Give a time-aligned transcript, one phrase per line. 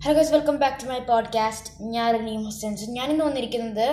[0.00, 3.88] Hello guys welcome back to my podcast ഞാൻ റനീം ഞാൻ ഞാനിന്ന് വന്നിരിക്കുന്നത്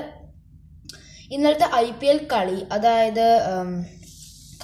[1.32, 3.26] ഇന്നലത്തെ ഐ പി എൽ കളി അതായത്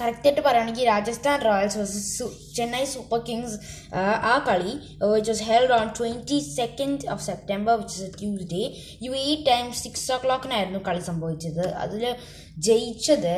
[0.00, 3.58] കറക്റ്റായിട്ട് പറയുകയാണെങ്കിൽ Rajasthan royals versus Chennai super kings
[3.96, 4.72] ആ കളി
[5.02, 8.62] which was held on twenty second of September which is a Tuesday
[9.02, 11.74] you ഈ ടൈം സിക്സ് ഓ ക്ലോക്കിനായിരുന്നു കളി സംഭവിച്ചത്.
[11.74, 12.16] അതിൽ
[12.58, 13.36] ജയിച്ചത്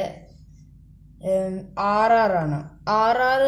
[1.93, 2.59] ആർ ആർ ആണ്.
[3.03, 3.43] ആർ ആർ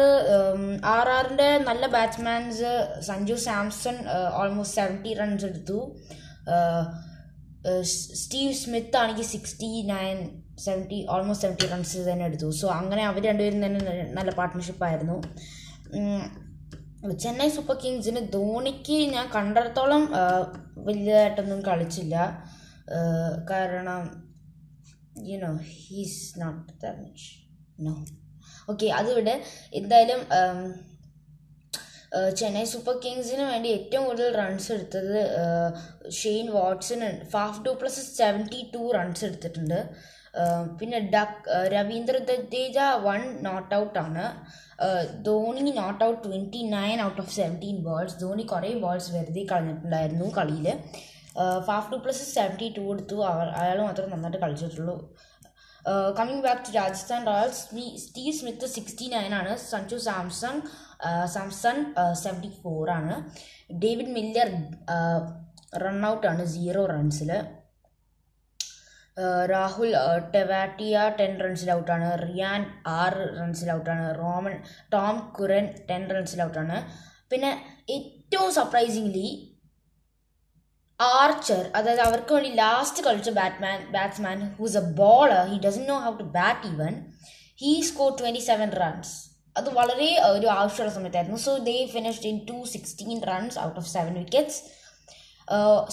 [0.93, 2.71] ആർ ആറിന്റെ നല്ല batsmans
[3.09, 3.97] Sanju Samson
[4.41, 5.79] almost seventy runs എടുത്തു.
[8.21, 10.19] സ്റ്റീവ് സ്മിത്ത് ആണെങ്കിൽ sixty nine
[10.65, 12.49] seventy almost seventy runs തന്നെ എടുത്തു.
[12.59, 13.79] സോ അങ്ങനെ അവർ രണ്ടുപേരും തന്നെ
[14.19, 15.17] നല്ല പാർട്ട്ണർഷിപ്പ് ആയിരുന്നു.
[17.23, 20.01] ചെന്നൈ സൂപ്പർ കിങ്സിന് ധോണിക്ക് ഞാൻ കണ്ടിടത്തോളം
[20.87, 22.15] വലിയതായിട്ടൊന്നും കളിച്ചില്ല.
[23.51, 24.01] കാരണം
[25.29, 27.27] you know he's not the much
[27.87, 27.95] no
[28.71, 29.35] okay അതിവിടെ
[29.79, 30.21] എന്തായാലും
[32.39, 35.17] ചെന്നൈ സൂപ്പർ കിങ്സിന് വേണ്ടി ഏറ്റവും കൂടുതൽ റൺസ് എടുത്തത്
[36.19, 37.01] Shane Watson
[37.33, 39.79] Faf du Plessis seventy two runs എടുത്തിട്ടുണ്ട്.
[40.79, 41.45] പിന്നെ duck
[41.75, 44.25] Ravindra Jadeja one not ആണ്.
[45.27, 50.67] Dhoni not out twenty nine out of seventeen balls Dhoni കുറേ ബോൾസ് വെറുതെ കളഞ്ഞിട്ടുണ്ടായിരുന്നു കളിയിൽ
[51.67, 53.17] Faf du Plessis seventy two എടുത്തു
[53.61, 54.97] അയാൾ മാത്രമേ നന്നായിട്ട് കളിച്ചിട്ടുള്ളൂ.
[56.17, 57.61] Coming back to Rajasthan royals
[58.03, 60.55] Steve Smith sixty nine ആണ് സഞ്ജു സാംസൺ
[61.27, 61.77] സാംസൺ
[62.13, 63.15] സെവന്റി ഫോർ ആണ്.
[63.83, 64.49] ഡേവിഡ് മില്ലർ
[65.83, 67.31] റൺ ഔട്ട് ആണ് സീറോ റൺസിൽ
[69.51, 69.91] രാഹുൽ
[70.33, 72.61] ടെവാറ്റിയ ടെൻ റൺസിൽ ഔട്ടാണ് റിയാൻ
[72.95, 74.55] ആറ് റൺസിൽ ഔട്ടാണ് റോമൻ
[74.91, 76.77] ടോം കുരൻ ടെൻ റൺസിൽ ഔട്ടാണ്
[77.29, 77.51] പിന്നെ
[77.89, 79.27] ഏറ്റവും സർപ്രൈസിംഗ്ലി
[80.99, 86.11] ആർച്ചർ അതായത് അവർക്ക് വേണ്ടി ലാസ്റ്റ് കളിച്ച batman batsman who's a bowler he doesn't know how
[86.21, 86.95] to bat even
[87.61, 89.13] he score twenty seven runs
[89.59, 91.39] അത് വളരെ ഒരു ആവശ്യമുള്ള സമയത്തായിരുന്നു.
[91.45, 94.59] So they finished in two sixteen runs out of seven wickets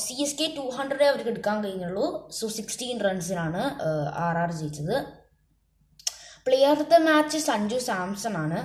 [0.05, 2.07] C S K two ഹൺഡ്രഡേ അവർക്ക് എടുക്കാൻ കഴിഞ്ഞുള്ളൂ.
[2.39, 3.63] So sixteen റൺസിനാണ്
[4.25, 4.97] R R ജയിച്ചത്.
[6.47, 8.59] Player of the match Sanju Samson ആണ്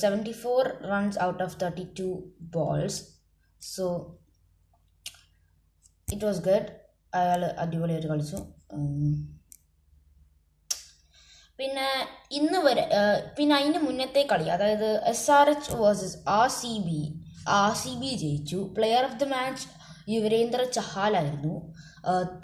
[0.00, 0.62] seventy four
[0.92, 2.08] runs out of thirty two
[2.56, 2.98] balls
[3.74, 3.86] so
[6.14, 6.70] it was good
[7.20, 8.38] അയാൾ അടിപൊളിയായിട്ട് കളിച്ചു.
[11.58, 11.88] പിന്നെ
[12.38, 12.84] ഇന്ന് വരെ
[13.36, 17.00] പിന്നെ അതിന് മുന്നത്തെ കളി അതായത് S R H versus R C B
[17.60, 18.58] R C B ജയിച്ചു.
[18.76, 19.66] Player of the match
[20.14, 21.54] Yuzvendra ചഹാലായിരുന്നു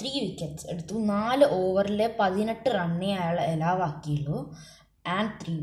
[0.01, 0.95] three wickets എടുത്തു.
[1.13, 4.39] നാല് ഓവറിൽ പതിനെട്ട് റണ്ണേ അയാൾ എലാവാക്കിയുള്ളൂ
[5.17, 5.57] and three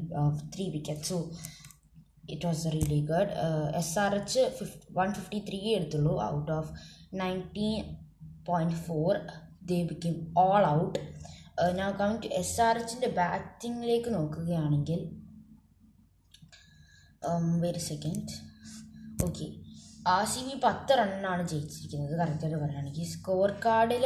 [0.53, 1.17] three wicket so
[2.33, 3.31] it was really good
[3.81, 6.15] S R H fif one fifty three എടുത്തുള്ളൂ.
[6.33, 6.71] Out of
[7.21, 7.83] nineteen
[8.47, 9.11] point four
[9.69, 10.63] they out.
[10.77, 10.99] Out
[11.79, 15.01] ഞാൻ coming to S R എച്ചിന്റെ ബാറ്റിങ്ങിലേക്ക് നോക്കുകയാണെങ്കിൽ
[17.65, 18.33] very second
[19.27, 19.45] okay
[20.13, 22.15] R C B പത്ത് റണ്ണാണ് ജയിച്ചിരിക്കുന്നത്.
[22.21, 24.05] കറക്റ്റായിട്ട് പറയുകയാണെങ്കിൽ score കാർഡിൽ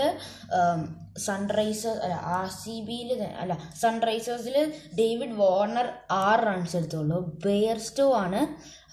[1.27, 3.09] Sunrisers അല്ല R C ബിയിൽ
[3.43, 3.53] അല്ല
[3.83, 4.57] സൺറൈസേഴ്സിൽ
[4.99, 5.87] ഡേവിഡ് വാർണർ
[6.25, 7.19] ആറ് റൺസ് എടുത്തുള്ളൂ.
[7.45, 8.41] ബെയർസ്റ്റോ ആണ്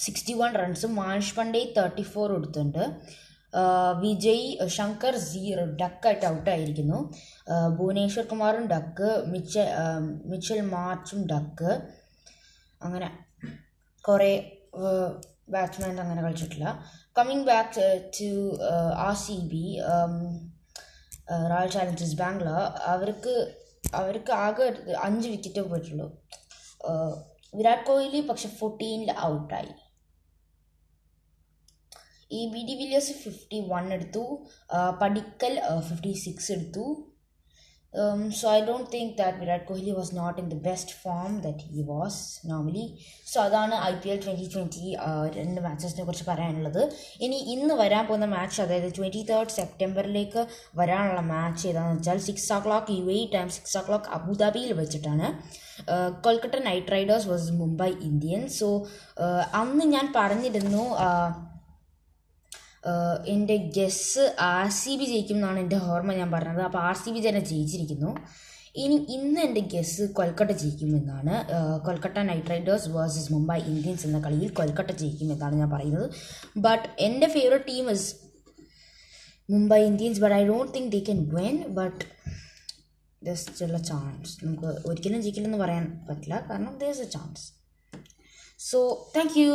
[0.06, 2.84] sixty one runs Manish Pandey thirty four എടുത്തിട്ടുണ്ട്
[4.04, 6.98] വിജയ് ശങ്കർ സീറോ ഡക്കായിട്ട് ഔട്ടായിരിക്കുന്നു
[7.78, 9.54] ഭുവനേശ്വർ കുമാറും ഡക്ക് മിച്ച
[10.30, 11.70] മിച്ചൽ മാർച്ചും ഡക്ക്.
[12.84, 13.08] അങ്ങനെ
[14.04, 14.32] കുറേ
[15.54, 16.66] ബാറ്റ്സ്മാൻ അങ്ങനെ കളിച്ചിട്ടില്ല.
[17.18, 17.84] Coming back
[18.18, 18.30] to
[19.06, 19.64] R C B
[21.52, 22.60] Royal Challengers Bangalore
[22.94, 23.34] അവർക്ക്
[24.00, 24.66] അവർക്ക് ആകെ
[25.06, 26.06] അഞ്ച് വിക്കറ്റേ പോയിട്ടുള്ളൂ.
[27.56, 29.72] വിരാട് കോഹ്ലി പക്ഷെ ഫോർട്ടീനിൽ ഔട്ടായി
[32.30, 34.24] ഈ B de Villiers fifty one എടുത്തു
[35.02, 35.56] പടിക്കൽ
[35.88, 36.86] ഫിഫ്റ്റി സിക്സ് എടുത്തു.
[38.38, 41.82] So I don't think that Virat Kohli was not in the best form that he
[41.90, 42.18] was
[42.50, 42.86] normally
[43.32, 44.86] so അതാണ് I P L twenty twenty
[45.36, 46.80] രണ്ട് മാച്ചസിനെ കുറിച്ച് പറയാനുള്ളത്.
[47.24, 50.44] ഇനി ഇന്ന് വരാൻ പോകുന്ന മാച്ച് അതായത് ട്വന്റി തേർഡ് സെപ്റ്റംബറിലേക്ക്
[50.80, 55.28] വരാനുള്ള മാച്ച് ഏതാണെന്ന് വെച്ചാൽ six o'clock U A time six o'clock അബുദാബിയിൽ വെച്ചിട്ടാണ്.
[56.26, 58.70] Kolkata Knight Riders versus Mumbai Indians so
[59.62, 60.84] അന്ന് ഞാൻ പറഞ്ഞിരുന്നു
[63.34, 66.64] എന്റെ ഗെസ്സ് ആർ സി ബി ജയിക്കും എന്നാണ് എന്റെ ഓർമ്മ ഞാൻ പറഞ്ഞത്.
[66.68, 68.10] അപ്പോൾ ആർ സി ബി തന്നെ ജയിച്ചിരിക്കുന്നു.
[68.82, 71.34] ഇനി ഇന്ന് എന്റെ guess Kolkata ജയിക്കുമെന്നാണ്
[71.86, 76.06] Kolkata Knight Riders versus Mumbai Indians എന്ന കളിയിൽ കൊൽക്കട്ട ജയിക്കുമെന്നാണ് ഞാൻ പറയുന്നത്.
[76.66, 78.08] ബട്ട് എന്റെ favourite team is
[79.54, 82.02] Mumbai Indians but I don't think they can win but
[83.28, 86.34] just ഉള്ള ചാൻസ് നമുക്ക് ഒരിക്കലും ജയിക്കില്ലെന്ന് പറയാൻ പറ്റില്ല.
[86.50, 87.44] കാരണം there's a chance
[88.70, 88.78] so
[89.16, 89.52] thank you